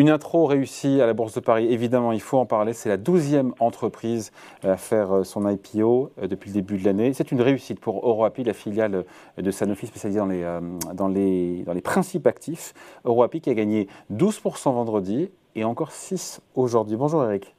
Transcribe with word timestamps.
Une 0.00 0.08
intro 0.08 0.46
réussie 0.46 1.02
à 1.02 1.06
la 1.06 1.12
Bourse 1.12 1.34
de 1.34 1.40
Paris, 1.40 1.66
évidemment, 1.70 2.12
il 2.12 2.22
faut 2.22 2.38
en 2.38 2.46
parler. 2.46 2.72
C'est 2.72 2.88
la 2.88 2.96
douzième 2.96 3.52
entreprise 3.60 4.32
à 4.62 4.78
faire 4.78 5.14
euh, 5.14 5.24
son 5.24 5.46
IPO 5.46 6.10
euh, 6.22 6.26
depuis 6.26 6.48
le 6.48 6.54
début 6.54 6.78
de 6.78 6.86
l'année. 6.86 7.12
C'est 7.12 7.32
une 7.32 7.42
réussite 7.42 7.78
pour 7.80 8.08
EuroAPI, 8.08 8.44
la 8.44 8.54
filiale 8.54 9.04
de 9.36 9.50
Sanofi 9.50 9.86
spécialisée 9.88 10.20
dans 10.20 10.24
les, 10.24 10.42
euh, 10.42 10.60
dans 10.94 11.08
les, 11.08 11.64
dans 11.64 11.74
les 11.74 11.82
principes 11.82 12.26
actifs. 12.26 12.72
EuroAPI 13.04 13.42
qui 13.42 13.50
a 13.50 13.54
gagné 13.54 13.88
12% 14.10 14.72
vendredi 14.72 15.30
et 15.54 15.64
encore 15.64 15.92
6 15.92 16.40
aujourd'hui. 16.54 16.96
Bonjour 16.96 17.22
Eric. 17.22 17.54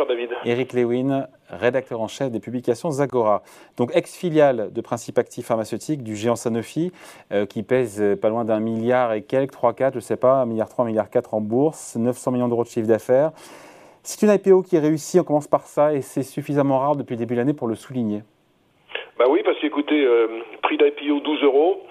Cher 0.00 0.06
David. 0.06 0.30
Eric 0.46 0.72
Lewin, 0.72 1.26
rédacteur 1.50 2.00
en 2.00 2.08
chef 2.08 2.30
des 2.30 2.40
publications 2.40 2.90
Zagora. 2.90 3.42
Donc 3.76 3.94
ex-filiale 3.94 4.72
de 4.72 4.80
Principe 4.80 5.18
Actif 5.18 5.44
Pharmaceutique 5.44 6.02
du 6.02 6.16
géant 6.16 6.36
Sanofi, 6.36 6.90
euh, 7.32 7.44
qui 7.44 7.62
pèse 7.62 8.00
euh, 8.00 8.16
pas 8.16 8.30
loin 8.30 8.46
d'un 8.46 8.60
milliard 8.60 9.12
et 9.12 9.20
quelques, 9.20 9.50
3, 9.50 9.74
4, 9.74 9.92
je 9.92 9.98
ne 9.98 10.00
sais 10.00 10.16
pas, 10.16 10.36
un 10.36 10.46
milliard 10.46 10.70
3, 10.70 10.86
un 10.86 10.88
milliard 10.88 11.10
4 11.10 11.34
en 11.34 11.42
bourse, 11.42 11.96
900 11.96 12.30
millions 12.30 12.48
d'euros 12.48 12.64
de 12.64 12.70
chiffre 12.70 12.88
d'affaires. 12.88 13.32
C'est 14.02 14.24
une 14.24 14.32
IPO 14.32 14.62
qui 14.62 14.76
est 14.76 14.80
réussie, 14.80 15.20
on 15.20 15.24
commence 15.24 15.48
par 15.48 15.66
ça, 15.66 15.92
et 15.92 16.00
c'est 16.00 16.22
suffisamment 16.22 16.78
rare 16.78 16.96
depuis 16.96 17.12
le 17.12 17.18
début 17.18 17.34
de 17.34 17.40
l'année 17.40 17.52
pour 17.52 17.68
le 17.68 17.74
souligner. 17.74 18.22
Bah 19.18 19.26
oui, 19.28 19.42
parce 19.44 19.58
qu'écoutez, 19.60 20.02
euh, 20.02 20.28
prix 20.62 20.78
d'IPO 20.78 21.20
12 21.20 21.42
euros. 21.42 21.82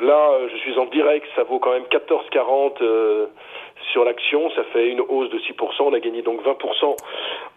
Là, 0.00 0.48
je 0.52 0.56
suis 0.56 0.76
en 0.78 0.86
direct, 0.86 1.26
ça 1.36 1.44
vaut 1.44 1.60
quand 1.60 1.70
même 1.70 1.84
14,40 1.92 3.28
sur 3.90 4.04
l'action, 4.04 4.50
ça 4.50 4.64
fait 4.72 4.88
une 4.88 5.00
hausse 5.00 5.30
de 5.30 5.38
6%, 5.38 5.54
on 5.80 5.92
a 5.92 6.00
gagné 6.00 6.22
donc 6.22 6.42
20% 6.42 6.96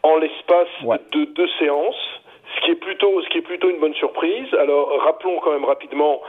en 0.03 0.17
l'espace 0.17 0.67
de 1.11 1.25
deux 1.25 1.49
séances 1.59 2.21
ce 2.55 2.61
qui 2.61 3.37
est 3.37 3.41
plutôt 3.41 3.69
une 3.69 3.79
bonne 3.79 3.93
surprise. 3.95 4.53
Alors 4.53 4.89
rappelons 5.01 5.39
quand 5.39 5.51
même 5.51 5.65
rapidement 5.65 6.21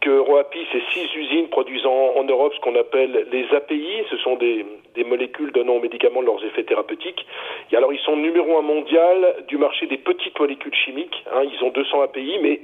que 0.00 0.18
Roapi 0.18 0.66
c'est 0.72 0.82
six 0.92 1.14
usines 1.14 1.48
produisant 1.48 2.14
en 2.16 2.24
Europe 2.24 2.52
ce 2.54 2.60
qu'on 2.60 2.74
appelle 2.76 3.26
les 3.30 3.46
API, 3.54 4.04
ce 4.10 4.16
sont 4.18 4.36
des, 4.36 4.64
molécules 5.04 5.52
donnant 5.52 5.74
aux 5.74 5.80
médicaments 5.80 6.22
leurs 6.22 6.42
effets 6.44 6.64
thérapeutiques. 6.64 7.26
Et 7.70 7.76
alors 7.76 7.92
ils 7.92 8.00
sont 8.00 8.16
numéro 8.16 8.56
un 8.58 8.62
mondial 8.62 9.44
du 9.48 9.58
marché 9.58 9.86
des 9.86 9.98
petites 9.98 10.38
molécules 10.38 10.74
chimiques. 10.74 11.24
Hein, 11.32 11.42
ils 11.44 11.62
ont 11.64 11.70
200 11.70 12.00
API, 12.02 12.38
mais 12.40 12.60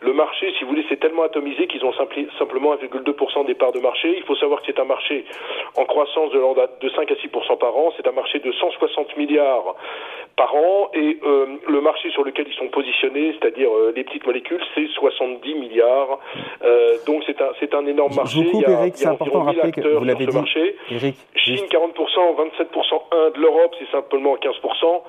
le 0.00 0.12
marché, 0.12 0.52
si 0.58 0.64
vous 0.64 0.70
voulez, 0.70 0.84
c'est 0.88 1.00
tellement 1.00 1.22
atomisé 1.22 1.66
qu'ils 1.66 1.84
ont 1.84 1.92
simplement 2.38 2.74
1,2% 2.74 3.46
des 3.46 3.54
parts 3.54 3.72
de 3.72 3.80
marché. 3.80 4.14
Il 4.16 4.22
faut 4.24 4.36
savoir 4.36 4.60
que 4.60 4.66
c'est 4.66 4.78
un 4.78 4.84
marché 4.84 5.24
en 5.76 5.84
croissance 5.84 6.30
de 6.32 6.88
5 6.90 7.10
à 7.10 7.14
6% 7.14 7.58
par 7.58 7.76
an. 7.76 7.92
C'est 7.96 8.06
un 8.06 8.12
marché 8.12 8.38
de 8.38 8.52
160 8.52 9.16
milliards 9.16 9.74
par 10.36 10.54
an 10.54 10.90
et 10.94 11.18
euh, 11.24 11.46
le 11.66 11.80
marché 11.80 12.10
sur 12.10 12.22
lequel 12.22 12.46
ils 12.48 12.57
sont 12.58 12.68
positionnés, 12.68 13.34
c'est-à-dire 13.38 13.70
euh, 13.70 13.92
les 13.94 14.04
petites 14.04 14.26
molécules, 14.26 14.60
c'est 14.74 14.86
70 14.88 15.54
milliards. 15.54 16.18
Euh, 16.62 16.96
donc 17.06 17.22
c'est 17.26 17.40
un 17.40 17.50
c'est 17.60 17.74
un 17.74 17.86
énorme 17.86 18.14
marché. 18.14 18.38
Je 18.38 18.44
vous 18.44 18.50
coupe, 18.50 18.64
il 18.66 18.70
y 18.70 18.74
a, 18.74 18.80
Eric, 18.80 18.96
c'est 18.96 19.06
important 19.06 19.40
de 19.40 19.44
rappeler 19.44 19.72
que 19.72 19.88
vous 19.96 20.04
l'avez 20.04 20.26
dit. 20.26 20.34
Marché. 20.34 20.76
Eric, 20.90 21.16
Chine 21.34 21.64
40%, 21.70 21.94
27% 21.96 23.02
Inde, 23.12 23.36
l'Europe 23.36 23.74
c'est 23.78 23.90
simplement 23.90 24.36
15%. 24.36 25.02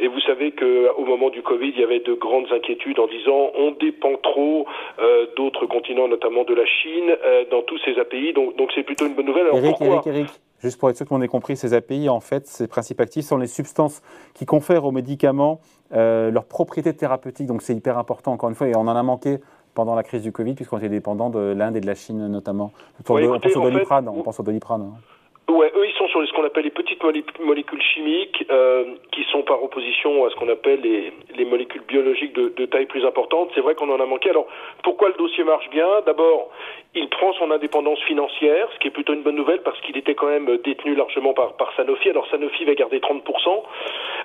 Et 0.00 0.08
vous 0.08 0.20
savez 0.20 0.52
que 0.52 0.90
au 0.96 1.04
moment 1.04 1.30
du 1.30 1.42
Covid, 1.42 1.72
il 1.74 1.80
y 1.80 1.84
avait 1.84 2.00
de 2.00 2.12
grandes 2.14 2.52
inquiétudes 2.52 2.98
en 2.98 3.06
disant 3.06 3.50
on 3.56 3.72
dépend 3.72 4.16
trop 4.22 4.66
euh, 4.98 5.26
d'autres 5.36 5.66
continents, 5.66 6.08
notamment 6.08 6.44
de 6.44 6.54
la 6.54 6.66
Chine, 6.66 7.16
euh, 7.24 7.44
dans 7.50 7.62
tous 7.62 7.78
ces 7.84 7.98
API. 7.98 8.32
Donc 8.32 8.56
donc 8.56 8.70
c'est 8.74 8.82
plutôt 8.82 9.06
une 9.06 9.14
bonne 9.14 9.26
nouvelle. 9.26 9.46
Alors, 9.46 9.58
Eric, 9.58 9.80
Eric, 9.80 10.06
Eric. 10.06 10.26
Juste 10.62 10.80
pour 10.80 10.88
être 10.88 10.96
sûr 10.96 11.06
qu'on 11.06 11.20
ait 11.20 11.28
compris, 11.28 11.56
ces 11.56 11.74
API, 11.74 12.08
en 12.08 12.20
fait, 12.20 12.46
ces 12.46 12.66
principes 12.66 13.00
actifs 13.00 13.26
sont 13.26 13.36
les 13.36 13.46
substances 13.46 14.02
qui 14.34 14.46
confèrent 14.46 14.86
aux 14.86 14.90
médicaments 14.90 15.60
euh, 15.92 16.30
leurs 16.30 16.46
propriétés 16.46 16.94
thérapeutiques. 16.94 17.46
Donc 17.46 17.62
c'est 17.62 17.74
hyper 17.74 17.98
important, 17.98 18.32
encore 18.32 18.48
une 18.48 18.54
fois, 18.54 18.68
et 18.68 18.76
on 18.76 18.80
en 18.80 18.96
a 18.96 19.02
manqué 19.02 19.38
pendant 19.74 19.94
la 19.94 20.02
crise 20.02 20.22
du 20.22 20.32
Covid, 20.32 20.54
puisqu'on 20.54 20.78
était 20.78 20.88
dépendant 20.88 21.30
de 21.30 21.54
l'Inde 21.56 21.76
et 21.76 21.80
de 21.80 21.86
la 21.86 21.94
Chine 21.94 22.28
notamment. 22.28 22.72
Ouais, 23.08 23.26
on, 23.28 23.34
écoutez, 23.34 23.48
pense 23.48 23.56
au 23.56 23.60
en 23.60 23.64
fait, 23.64 23.70
doliprane, 23.72 24.08
on 24.08 24.22
pense 24.22 24.40
au 24.40 24.42
doliprane. 24.42 24.82
hein. 24.82 25.00
Ouais, 25.48 25.70
eux, 25.76 25.86
ils 25.86 25.94
sont 25.96 26.08
sur 26.08 26.26
ce 26.26 26.32
qu'on 26.32 26.44
appelle 26.44 26.64
les 26.64 26.70
petites 26.70 27.00
molécules 27.38 27.80
chimiques, 27.80 28.44
euh, 28.50 28.84
qui 29.12 29.22
sont 29.30 29.42
par 29.42 29.62
opposition 29.62 30.26
à 30.26 30.30
ce 30.30 30.34
qu'on 30.34 30.48
appelle 30.48 30.80
les, 30.80 31.12
les, 31.36 31.44
molécules 31.44 31.82
biologiques 31.86 32.32
de, 32.34 32.48
de 32.48 32.66
taille 32.66 32.86
plus 32.86 33.04
importante. 33.06 33.50
C'est 33.54 33.60
vrai 33.60 33.76
qu'on 33.76 33.88
en 33.88 34.00
a 34.00 34.06
manqué. 34.06 34.30
Alors, 34.30 34.48
pourquoi 34.82 35.06
le 35.08 35.14
dossier 35.14 35.44
marche 35.44 35.70
bien? 35.70 35.86
D'abord, 36.04 36.50
il 36.96 37.08
prend 37.10 37.32
son 37.34 37.52
indépendance 37.52 38.00
financière, 38.00 38.68
ce 38.74 38.78
qui 38.80 38.88
est 38.88 38.90
plutôt 38.90 39.14
une 39.14 39.22
bonne 39.22 39.36
nouvelle 39.36 39.62
parce 39.62 39.80
qu'il 39.82 39.96
était 39.96 40.16
quand 40.16 40.26
même 40.26 40.50
détenu 40.64 40.96
largement 40.96 41.32
par, 41.32 41.52
par 41.52 41.72
Sanofi. 41.76 42.10
Alors, 42.10 42.26
Sanofi 42.28 42.64
va 42.64 42.74
garder 42.74 42.98
30%. 42.98 43.22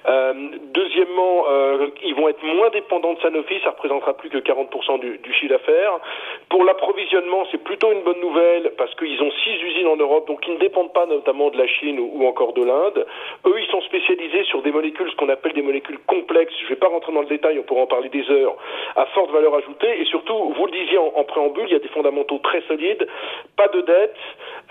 Euh, 0.08 0.21
deuxièmement, 0.74 1.46
euh, 1.50 1.88
ils 2.04 2.16
vont 2.16 2.28
être 2.28 2.44
moins 2.44 2.70
dépendants 2.70 3.14
de 3.14 3.20
Sanofi, 3.20 3.60
ça 3.64 3.72
représentera 3.72 4.14
plus 4.14 4.30
que 4.30 4.38
40% 4.38 5.00
du, 5.00 5.34
chiffre 5.34 5.54
d'affaires. 5.54 6.00
Pour 6.50 6.64
l'approvisionnement, 6.64 7.46
c'est 7.52 7.64
plutôt 7.64 7.92
une 7.92 8.02
bonne 8.04 8.20
nouvelle 8.20 8.72
parce 8.78 8.94
qu'ils 8.96 9.22
ont 9.22 9.32
six 9.44 9.62
usines 9.64 9.88
en 9.88 9.96
Europe, 9.96 10.28
donc 10.28 10.46
ils 10.48 10.54
ne 10.54 10.60
dépendent 10.60 10.94
pas 10.94 11.06
notamment 11.06 11.50
de 11.50 11.58
la 11.58 11.68
Chine 11.68 12.00
ou, 12.00 12.26
encore 12.26 12.54
de 12.54 12.64
l'Inde. 12.64 13.06
Eux, 13.46 13.56
ils 13.60 13.72
sont 13.72 13.82
spécialisés 13.82 14.44
sur 14.46 14.62
des 14.62 14.72
molécules, 14.72 15.10
ce 15.10 15.16
qu'on 15.16 15.30
appelle 15.30 15.54
des 15.54 15.62
molécules 15.62 16.00
complexes. 16.08 16.54
Je 16.60 16.66
ne 16.66 16.70
vais 16.70 16.76
pas 16.76 16.88
rentrer 16.88 17.14
dans 17.14 17.22
le 17.22 17.28
détail, 17.28 17.60
on 17.60 17.64
pourra 17.64 17.82
en 17.82 17.88
parler 17.88 18.10
des 18.10 18.30
heures, 18.30 18.56
à 18.96 19.06
forte 19.08 19.32
valeur 19.32 19.56
ajoutée. 19.56 20.02
Et 20.02 20.06
surtout, 20.06 20.54
vous 20.56 20.66
le 20.66 20.72
disiez 20.72 20.98
en, 20.98 21.12
en 21.16 21.24
préambule, 21.24 21.66
il 21.68 21.74
y 21.74 21.76
a 21.76 21.80
des 21.80 21.88
fondamentaux 21.90 22.40
très 22.40 22.62
solides, 22.64 23.08
pas 23.58 23.68
de 23.68 23.82
dette, 23.82 24.16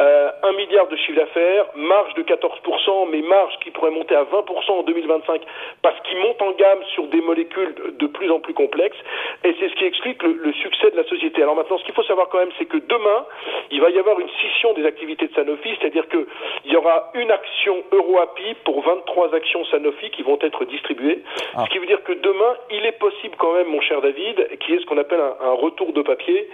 euh, 0.01 0.31
1 0.43 0.53
milliard 0.53 0.89
de 0.89 0.97
chiffre 0.97 1.19
d'affaires, 1.19 1.67
marge 1.75 2.15
de 2.15 2.23
14%, 2.23 3.09
mais 3.11 3.21
marge 3.23 3.53
qui 3.63 3.71
pourrait 3.71 3.91
monter 3.91 4.15
à 4.15 4.25
20% 4.25 4.71
en 4.71 4.83
2025 4.83 5.43
parce 5.83 5.99
qu'ils 6.01 6.19
montent 6.19 6.43
en 6.43 6.53
gamme 6.53 6.83
sur 6.95 7.07
des 7.07 7.21
molécules 7.21 7.75
de 7.99 8.07
plus 8.07 8.31
en 8.31 8.41
plus 8.41 8.55
complexes. 8.55 8.99
Et 9.45 9.55
c'est 9.59 9.69
ce 9.69 9.75
qui 9.75 9.85
explique 9.85 10.23
le, 10.23 10.33
le 10.33 10.53
succès 10.55 10.91
de 10.91 10.97
la 10.97 11.05
société. 11.05 11.43
Alors 11.43 11.57
maintenant, 11.57 11.79
ce 11.79 11.85
qu'il 11.85 11.95
faut 11.95 12.03
savoir 12.05 12.29
quand 12.29 12.39
même, 12.39 12.53
c'est 12.59 12.67
que 12.67 12.77
demain, 12.77 13.27
il 13.71 13.81
va 13.81 13.91
y 13.91 13.99
avoir 13.99 14.19
une 14.21 14.29
scission 14.29 14.73
des 14.75 14.85
activités 14.85 15.27
de 15.27 15.35
Sanofi, 15.35 15.71
c'est-à-dire 15.81 16.09
que 16.09 16.27
il 16.65 16.73
y 16.73 16.77
aura 16.77 17.11
une 17.15 17.31
action 17.31 17.83
EuroAPI 17.93 18.55
pour 18.65 18.83
23 18.83 19.35
actions 19.35 19.65
Sanofi 19.67 20.11
qui 20.11 20.23
vont 20.23 20.39
être 20.41 20.65
distribuées. 20.65 21.23
Ah. 21.55 21.65
Ce 21.65 21.71
qui 21.71 21.79
veut 21.79 21.87
dire 21.87 22.03
que 22.05 22.13
demain, 22.13 22.55
il 22.71 22.85
est 22.85 22.99
possible 22.99 23.35
quand 23.39 23.53
même, 23.55 23.69
mon 23.69 23.81
cher 23.81 24.01
David, 24.01 24.59
qui 24.61 24.75
est 24.75 24.81
ce 24.81 24.87
qu'on 24.87 24.99
appelle 24.99 25.21
un, 25.21 25.47
un, 25.47 25.53
retour 25.53 25.93
de 25.93 26.03
papier, 26.03 26.49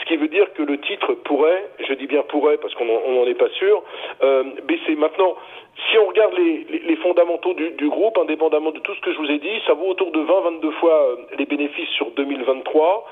ce 0.00 0.06
qui 0.06 0.16
veut 0.16 0.28
dire 0.28 0.52
que 0.54 0.62
le 0.62 0.78
titre 0.80 1.11
je 1.92 1.98
dis 1.98 2.06
bien 2.06 2.22
pourrait 2.22 2.56
parce 2.58 2.74
qu'on 2.74 2.86
n'en 2.86 3.26
est 3.26 3.34
pas 3.34 3.48
sûr, 3.50 3.82
euh, 4.22 4.44
baisser. 4.64 4.96
Maintenant, 4.96 5.36
si 5.90 5.98
on 5.98 6.06
regarde 6.06 6.34
les, 6.36 6.96
fondamentaux 6.96 7.54
du, 7.54 7.70
du, 7.70 7.88
groupe, 7.88 8.16
indépendamment 8.18 8.70
de 8.70 8.78
tout 8.80 8.94
ce 8.94 9.00
que 9.00 9.12
je 9.12 9.18
vous 9.18 9.30
ai 9.30 9.38
dit, 9.38 9.60
ça 9.66 9.74
vaut 9.74 9.88
autour 9.88 10.10
de 10.10 10.20
20-22 10.20 10.70
fois 10.72 10.94
euh, 10.94 11.16
les 11.38 11.46
bénéfices 11.46 11.88
sur 11.90 12.10
2023. 12.12 13.06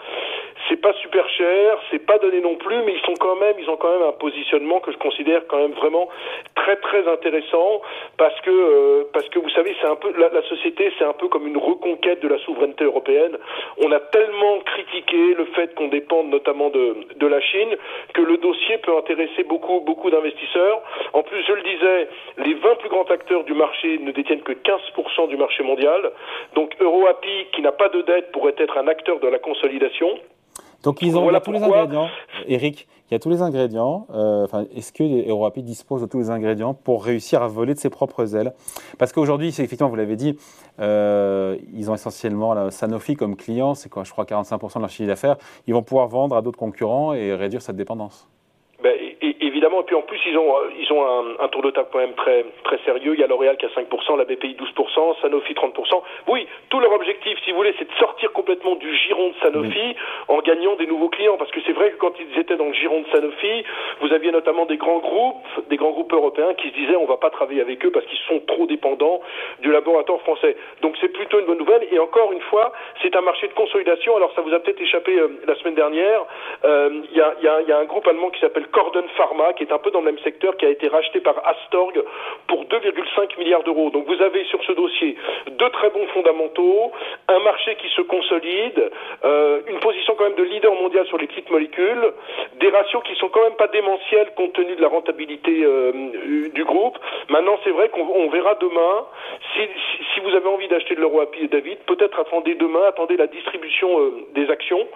C'est 0.69 0.81
pas 0.81 0.93
super 0.95 1.29
cher, 1.31 1.79
c'est 1.91 2.05
pas 2.05 2.19
donné 2.19 2.41
non 2.41 2.57
plus, 2.57 2.83
mais 2.85 2.95
ils 2.95 3.01
sont 3.01 3.15
quand 3.19 3.37
même, 3.37 3.57
ils 3.59 3.69
ont 3.69 3.77
quand 3.77 3.91
même 3.91 4.07
un 4.09 4.13
positionnement 4.13 4.81
que 4.81 4.93
je 4.93 4.99
considère 4.99 5.47
quand 5.49 5.59
même 5.59 5.73
vraiment 5.73 6.09
très 6.55 6.77
très 6.77 7.07
intéressant 7.09 7.83
parce 8.17 8.39
que 8.43 8.51
euh, 8.51 9.05
parce 9.13 9.29
que 9.29 9.39
vous 9.39 9.51
savez, 9.51 9.75
c'est 9.81 9.89
un 9.89 9.97
peu 9.97 10.13
la, 10.19 10.29
la 10.29 10.43
société, 10.43 10.93
c'est 10.99 11.05
un 11.05 11.13
peu 11.13 11.29
comme 11.29 11.47
une 11.47 11.57
reconquête 11.57 12.21
de 12.21 12.29
la 12.29 12.39
souveraineté 12.39 12.85
européenne. 12.85 13.37
On 13.79 13.91
a 13.93 14.01
tellement 14.01 14.61
critiqué 14.61 15.35
le 15.35 15.47
fait 15.47 15.75
qu'on 15.75 15.89
dépende 15.89 16.29
notamment 16.29 16.71
de 16.71 16.97
de 17.17 17.27
la 17.27 17.41
Chine 17.41 17.77
que 18.15 18.23
le 18.23 18.37
dossier 18.37 18.79
peut 18.79 18.97
intéresser 18.97 19.45
beaucoup 19.45 19.81
beaucoup 19.81 20.11
d'investisseurs. 20.11 20.83
En 21.13 21.23
plus, 21.23 21.43
je 21.45 21.53
le 21.53 21.63
disais, 21.63 22.09
les 22.39 22.55
20 22.55 22.75
plus 22.77 22.89
grands 22.89 23.05
acteurs 23.05 23.45
du 23.45 23.55
marché 23.55 23.99
ne 23.99 24.13
détiennent 24.13 24.43
que 24.43 24.53
15% 24.53 25.29
du 25.29 25.37
marché 25.37 25.63
mondial. 25.63 26.11
Donc 26.55 26.75
EuroAPI, 26.81 27.47
qui 27.53 27.63
n'a 27.63 27.73
pas 27.73 27.89
de 27.89 28.03
dette, 28.03 28.33
pourrait 28.33 28.55
être 28.59 28.79
un 28.79 28.89
acteur 28.89 29.21
de 29.21 29.29
la 29.29 29.39
consolidation. 29.39 30.19
Donc 30.83 31.03
ils 31.03 31.17
ont 31.17 31.23
voilà 31.23 31.41
tous 31.41 31.53
les 31.53 31.63
ingrédients. 31.63 32.09
Eric, 32.47 32.89
il 33.11 33.15
y 33.15 33.17
a 33.17 33.19
tous 33.19 33.31
les 33.31 33.43
ingrédients. 33.43 34.07
Euh, 34.15 34.45
enfin, 34.45 34.67
Est-ce 34.75 34.93
que 34.93 35.03
EuroAPI 35.03 35.63
dispose 35.63 36.01
de 36.01 36.07
tous 36.07 36.19
les 36.19 36.31
ingrédients 36.31 36.75
pour 36.75 37.05
réussir 37.05 37.43
à 37.43 37.49
voler 37.49 37.75
de 37.75 37.79
ses 37.79 37.91
propres 37.91 38.37
ailes? 38.37 38.53
Parce 38.99 39.13
qu'aujourd'hui, 39.13 39.53
c'est 39.53 39.65
effectivement, 39.65 39.91
vous 39.91 39.97
l'avez 39.97 40.17
dit, 40.17 40.39
euh, 40.79 41.57
ils 41.75 41.91
ont 41.91 41.95
essentiellement 41.95 42.55
la 42.55 42.71
Sanofi 42.71 43.17
comme 43.17 43.37
client, 43.37 43.75
c'est 43.75 43.89
quoi, 43.89 44.05
je 44.05 44.13
crois 44.13 44.25
45% 44.25 44.77
de 44.77 44.81
leur 44.81 44.91
chiffre 44.91 45.09
d'affaires. 45.09 45.37
Ils 45.67 45.75
vont 45.75 45.83
pouvoir 45.83 46.07
vendre 46.09 46.37
à 46.37 46.43
d'autres 46.43 46.59
concurrents 46.59 47.13
et 47.13 47.35
réduire 47.35 47.63
cette 47.63 47.77
dépendance. 47.77 48.29
Ils 50.27 50.37
ont 50.39 50.55
ils 50.79 50.93
ont 50.93 51.05
un, 51.05 51.45
un, 51.45 51.49
tour 51.49 51.63
de 51.63 51.71
table 51.71 51.89
quand 51.93 51.99
même 51.99 52.15
très 52.15 52.45
très 52.65 52.79
sérieux. 52.85 53.15
Il 53.15 53.21
y 53.21 53.25
a 53.25 53.27
L'Oréal 53.27 53.57
qui 53.57 53.67
a 53.67 53.69
5%, 53.69 54.17
la 54.17 54.25
BPI 54.25 54.57
12%, 54.57 55.21
Sanofi 55.21 55.55
30%. 55.55 56.03
Oui, 56.29 56.47
tout 56.69 56.81
leur 56.81 56.93
objectif, 56.93 57.39
si 57.45 57.51
vous 57.51 57.57
voulez, 57.59 57.75
c'est 57.79 57.89
de 57.89 57.95
sortir 57.99 58.33
complètement 58.33 58.75
du 58.77 58.95
giron 58.97 59.29
de 59.29 59.35
Sanofi 59.43 59.79
oui. 59.79 59.97
en 60.29 60.39
gagnant 60.41 60.75
des 60.77 60.87
nouveaux 60.87 61.09
clients. 61.09 61.37
Parce 61.37 61.51
que 61.51 61.61
c'est 61.67 61.73
vrai 61.73 61.91
que 61.91 61.97
quand 61.97 62.13
ils 62.19 62.39
étaient 62.39 62.57
dans 62.57 62.67
le 62.67 62.73
giron 62.73 63.01
de 63.01 63.07
Sanofi, 63.13 63.65
vous 64.01 64.13
aviez 64.13 64.33
notamment 64.33 64.67
des 64.67 64.77
grands 64.77 64.99
groupes, 64.99 65.47
des 65.69 65.77
grands 65.77 65.93
groupes 65.93 66.13
européens 66.13 66.55
qui 66.55 66.69
se 66.69 66.75
disaient 66.75 66.97
on 66.97 67.07
va 67.07 67.17
pas 67.17 67.31
travailler 67.31 67.61
avec 67.61 67.85
eux 67.85 67.91
parce 67.91 68.07
qu'ils 68.07 68.19
sont 68.29 68.41
trop 68.47 68.67
dépendants 68.67 69.21
du 69.61 69.71
laboratoire 69.71 70.21
français. 70.21 70.57
Donc 70.83 70.97
c'est 71.01 71.09
plutôt 71.13 71.39
une 71.41 71.47
bonne 71.47 71.59
nouvelle. 71.59 71.87
Et 71.93 71.99
encore 71.99 72.33
une 72.33 72.41
fois, 72.43 72.73
c'est 73.03 73.15
un 73.17 73.23
marché 73.23 73.49
de 73.49 73.55
consolidation. 73.55 74.17
Alors 74.17 74.33
ça 74.35 74.43
vous 74.43 74.53
a 74.53 74.61
peut-être 74.61 74.81
échappé 74.81 75.19
euh, 75.19 75.29
la 75.47 75.55
semaine 75.57 75.75
dernière. 75.75 76.25
Il 76.65 76.71
euh, 76.71 76.91
y, 77.13 77.21
a, 77.21 77.35
y, 77.43 77.49
a, 77.49 77.63
y 77.63 77.73
a 77.73 77.79
un 77.79 77.85
groupe 77.85 78.07
allemand 78.07 78.31
qui 78.31 78.41
s'appelle 78.41 78.67
Corden 78.69 79.07
Pharma, 79.17 79.53
qui 79.55 79.65
est 79.65 79.73
un 79.73 79.79
peu 79.79 79.91
dans 79.91 80.01
le 80.01 80.10
secteur, 80.19 80.57
qui 80.57 80.67
a 80.67 80.71
été 80.71 80.89
racheté 80.89 81.21
par 81.21 81.37
Astorg 81.47 82.03
pour 82.47 82.65
2,5 82.65 83.39
milliards 83.39 83.63
d'euros. 83.63 83.91
Donc 83.91 84.07
vous 84.07 84.23
avez 84.23 84.45
sur 84.45 84.63
ce 84.65 84.73
dossier 84.73 85.17
deux 85.51 85.71
très 85.71 85.91
bons 85.91 86.07
fondamentaux, 86.09 86.93
un 87.29 87.39
marché 87.41 87.77
qui 87.77 87.89
se 87.91 88.03
consolide, 88.03 88.91
euh, 89.25 89.61
une 89.67 89.79
position 89.81 90.15
quand 90.17 90.25
même 90.25 90.35
de 90.35 90.43
leader 90.43 90.75
mondial 90.75 91.07
sur 91.07 91.19
les 91.19 91.27
petites 91.27 91.51
molécules, 91.51 92.13
des 92.59 92.69
ratios 92.69 93.03
qui 93.05 93.15
sont 93.17 93.29
quand 93.29 93.43
même 93.43 93.57
pas 93.57 93.69
démentiels 93.69 94.33
compte 94.37 94.53
tenu 94.53 94.75
de 94.75 94.83
la 94.83 94.89
rentabilité 94.89 95.63
euh, 95.63 96.51
du 96.53 96.65
groupe. 96.65 96.99
Maintenant, 97.29 97.59
c'est 97.65 97.71
vrai 97.71 97.89
qu'on 97.89 98.29
verra 98.31 98.55
demain. 98.57 99.07
Si, 99.55 99.61
si, 100.15 100.21
vous 100.21 100.35
avez 100.35 100.49
envie 100.49 100.69
d'acheter 100.69 100.95
de 100.95 101.01
l'euro 101.01 101.23
et 101.41 101.49
David, 101.49 101.79
peut-être 101.87 102.19
attendez 102.19 102.55
demain, 102.55 102.83
attendez 102.89 103.17
la 103.17 103.27
distribution 103.27 104.01
euh, 104.01 104.27
des 104.35 104.51
actions 104.51 104.87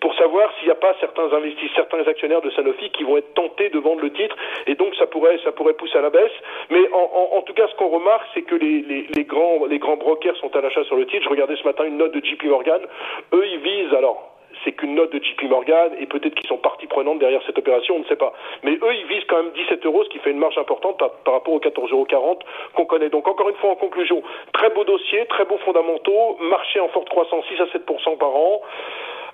pour 0.00 0.14
savoir 0.14 0.50
s'il 0.56 0.66
n'y 0.66 0.72
a 0.72 0.76
pas 0.76 0.94
certains 1.00 1.32
investisseurs, 1.32 1.86
certains 1.90 2.06
actionnaires 2.08 2.40
de 2.40 2.50
Sanofi 2.50 2.90
qui 2.90 3.04
vont 3.04 3.16
être 3.16 3.32
tentés 3.34 3.70
de 3.70 3.78
vendre 3.78 4.00
le 4.02 4.12
titre 4.12 4.36
et 4.66 4.74
donc 4.74 4.94
ça 4.96 5.06
pourrait, 5.06 5.38
ça 5.44 5.52
pourrait 5.52 5.74
pousser 5.74 5.98
à 5.98 6.02
la 6.02 6.10
baisse. 6.10 6.32
Mais 6.70 6.82
en, 6.92 7.36
en, 7.36 7.42
tout 7.42 7.54
cas, 7.54 7.66
ce 7.68 7.74
qu'on 7.76 7.88
remarque, 7.88 8.26
c'est 8.34 8.42
que 8.42 8.54
les, 8.54 8.82
les, 8.82 9.06
les, 9.14 9.24
grands, 9.24 9.66
les 9.66 9.78
grands 9.78 9.96
brokers 9.96 10.36
sont 10.36 10.54
à 10.56 10.60
l'achat 10.60 10.84
sur 10.84 10.96
le 10.96 11.06
titre. 11.06 11.24
Je 11.24 11.28
regardais 11.28 11.56
ce 11.56 11.64
matin 11.64 11.84
une 11.84 11.98
note 11.98 12.12
de 12.12 12.24
JP 12.24 12.44
Morgan. 12.44 12.80
Eux, 13.32 13.46
ils 13.46 13.60
visent 13.60 13.94
alors 13.94 14.30
c'est 14.64 14.72
qu'une 14.72 14.94
note 14.94 15.12
de 15.12 15.22
JP 15.22 15.44
Morgan 15.44 15.92
et 15.98 16.06
peut-être 16.06 16.34
qu'ils 16.34 16.48
sont 16.48 16.58
partie 16.58 16.86
prenante 16.86 17.18
derrière 17.18 17.42
cette 17.46 17.58
opération, 17.58 17.96
on 17.96 18.00
ne 18.00 18.04
sait 18.04 18.16
pas. 18.16 18.32
Mais 18.62 18.72
eux, 18.72 18.94
ils 18.94 19.06
visent 19.06 19.24
quand 19.28 19.42
même 19.42 19.52
17 19.52 19.86
euros, 19.86 20.04
ce 20.04 20.10
qui 20.10 20.18
fait 20.18 20.30
une 20.30 20.38
marge 20.38 20.58
importante 20.58 20.98
par, 20.98 21.10
rapport 21.32 21.54
aux 21.54 21.60
14,40 21.60 21.92
euros 21.92 22.06
qu'on 22.74 22.84
connaît. 22.86 23.08
Donc 23.08 23.26
encore 23.28 23.48
une 23.48 23.56
fois, 23.56 23.70
en 23.70 23.76
conclusion, 23.76 24.22
très 24.52 24.70
beau 24.70 24.84
dossier, 24.84 25.26
très 25.26 25.44
beaux 25.44 25.58
fondamentaux, 25.58 26.36
marché 26.40 26.80
en 26.80 26.88
forte 26.88 27.08
croissance 27.08 27.44
6 27.48 27.60
à 27.62 27.66
7 27.72 27.86
par 28.18 28.36
an. 28.36 28.60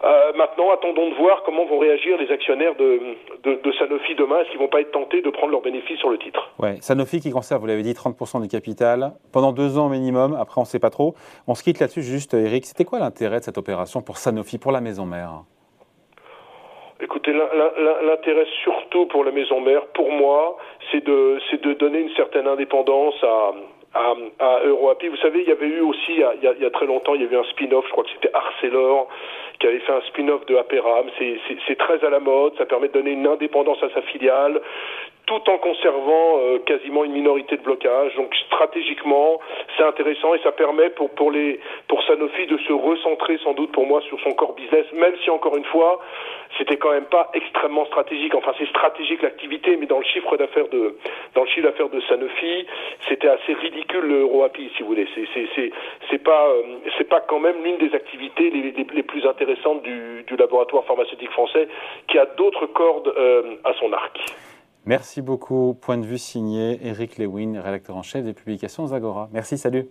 Euh, 0.06 0.32
maintenant, 0.36 0.70
attendons 0.70 1.10
de 1.10 1.14
voir 1.16 1.42
comment 1.44 1.64
vont 1.64 1.78
réagir 1.78 2.16
les 2.18 2.30
actionnaires 2.30 2.76
de, 2.76 3.00
de, 3.42 3.72
Sanofi 3.72 4.14
demain. 4.14 4.38
Est-ce 4.40 4.50
qu'ils 4.50 4.60
vont 4.60 4.68
pas 4.68 4.80
être 4.80 4.92
tentés 4.92 5.20
de 5.20 5.30
prendre 5.30 5.50
leurs 5.50 5.62
bénéfices 5.62 5.98
sur 5.98 6.10
le 6.10 6.18
titre 6.18 6.48
Ouais, 6.60 6.76
Sanofi 6.80 7.18
qui 7.18 7.32
conserve, 7.32 7.60
vous 7.60 7.66
l'avez 7.66 7.82
dit, 7.82 7.92
30% 7.92 8.40
du 8.40 8.46
capital 8.46 9.12
pendant 9.32 9.50
deux 9.50 9.78
ans 9.78 9.88
minimum. 9.88 10.36
Après, 10.40 10.58
on 10.58 10.62
ne 10.62 10.66
sait 10.66 10.78
pas 10.78 10.90
trop. 10.90 11.14
On 11.48 11.56
se 11.56 11.64
quitte 11.64 11.80
là-dessus 11.80 12.02
juste, 12.02 12.34
Eric. 12.34 12.66
C'était 12.66 12.84
quoi 12.84 13.00
l'intérêt 13.00 13.40
de 13.40 13.44
cette 13.44 13.58
opération 13.58 14.00
pour 14.00 14.18
Sanofi, 14.18 14.58
pour 14.58 14.70
la 14.70 14.80
maison 14.80 15.06
mère? 15.06 15.42
Écoutez, 17.00 17.32
l'intérêt 17.32 18.46
surtout 18.62 19.06
pour 19.06 19.24
la 19.24 19.32
maison 19.32 19.60
mère, 19.60 19.86
pour 19.88 20.10
moi, 20.12 20.56
c'est 20.92 21.04
de, 21.04 21.38
de 21.62 21.72
donner 21.74 21.98
une 21.98 22.14
certaine 22.14 22.46
indépendance 22.46 23.16
à, 23.24 23.52
à, 23.96 24.14
à 24.38 24.64
EuroAPI. 24.64 25.08
Vous 25.08 25.16
savez, 25.16 25.40
il 25.42 25.48
y 25.48 25.52
avait 25.52 25.66
eu 25.66 25.80
aussi, 25.80 26.12
il 26.12 26.18
y, 26.18 26.24
a, 26.24 26.52
il 26.52 26.62
y 26.62 26.66
a 26.66 26.70
très 26.70 26.86
longtemps, 26.86 27.14
il 27.14 27.22
y 27.22 27.24
avait 27.24 27.36
un 27.36 27.44
spin-off, 27.44 27.84
je 27.86 27.92
crois 27.92 28.04
que 28.04 28.10
c'était 28.10 28.34
Arcelor, 28.34 29.08
qui 29.58 29.66
avait 29.66 29.78
fait 29.80 29.92
un 29.92 30.02
spin-off 30.02 30.44
de 30.46 30.56
Aperam. 30.56 31.06
C'est 31.18 31.78
très 31.78 32.04
à 32.04 32.10
la 32.10 32.20
mode, 32.20 32.52
ça 32.58 32.66
permet 32.66 32.88
de 32.88 32.92
donner 32.92 33.12
une 33.12 33.26
indépendance 33.26 33.82
à 33.82 33.88
sa 33.90 34.02
filiale 34.02 34.60
tout 35.26 35.50
en 35.50 35.58
conservant 35.58 36.38
euh, 36.38 36.58
quasiment 36.60 37.04
une 37.04 37.12
minorité 37.12 37.56
de 37.56 37.62
blocage. 37.62 38.14
Donc 38.14 38.34
stratégiquement, 38.46 39.40
c'est 39.76 39.82
intéressant 39.82 40.34
et 40.34 40.38
ça 40.42 40.52
permet 40.52 40.90
pour 40.90 41.10
pour 41.10 41.30
les 41.30 41.60
pour 41.88 42.02
Sanofi 42.04 42.46
de 42.46 42.58
se 42.58 42.72
recentrer 42.72 43.38
sans 43.38 43.52
doute 43.54 43.72
pour 43.72 43.86
moi 43.86 44.00
sur 44.02 44.20
son 44.20 44.30
core 44.30 44.54
business, 44.54 44.86
même 44.92 45.14
si 45.22 45.30
encore 45.30 45.56
une 45.56 45.64
fois, 45.64 46.00
c'était 46.56 46.76
quand 46.76 46.92
même 46.92 47.06
pas 47.06 47.30
extrêmement 47.34 47.86
stratégique. 47.86 48.34
Enfin, 48.34 48.52
c'est 48.58 48.68
stratégique 48.68 49.22
l'activité, 49.22 49.76
mais 49.76 49.86
dans 49.86 49.98
le 49.98 50.04
chiffre 50.04 50.36
d'affaires 50.36 50.68
de 50.68 50.96
dans 51.34 51.42
le 51.42 51.48
chiffre 51.48 51.66
d'affaires 51.66 51.88
de 51.88 52.00
Sanofi, 52.02 52.66
c'était 53.08 53.28
assez 53.28 53.52
ridicule 53.54 54.04
le 54.06 54.26
si 54.76 54.82
vous 54.82 54.88
voulez. 54.88 55.08
C'est 55.14 55.26
c'est 55.34 55.48
c'est 55.54 55.70
c'est 56.10 56.22
pas 56.22 56.46
euh, 56.46 56.62
c'est 56.96 57.08
pas 57.08 57.20
quand 57.20 57.40
même 57.40 57.62
l'une 57.64 57.78
des 57.78 57.94
activités 57.94 58.50
les, 58.50 58.70
les, 58.70 58.86
les, 58.92 59.02
plus 59.02 59.26
intéressantes 59.26 59.82
du, 59.82 60.22
du 60.26 60.36
laboratoire 60.36 60.84
pharmaceutique 60.84 61.30
français 61.30 61.68
qui 62.08 62.18
a 62.18 62.26
d'autres 62.26 62.66
cordes 62.66 63.12
euh, 63.16 63.56
à 63.64 63.72
son 63.74 63.92
arc. 63.92 64.18
Merci 64.86 65.20
beaucoup. 65.20 65.74
Point 65.74 65.98
de 65.98 66.06
vue 66.06 66.18
signé 66.18 66.78
Eric 66.82 67.18
Lewin, 67.18 67.60
rédacteur 67.60 67.96
en 67.96 68.02
chef 68.02 68.24
des 68.24 68.32
publications 68.32 68.86
Zagora. 68.86 69.28
Merci, 69.32 69.58
salut. 69.58 69.88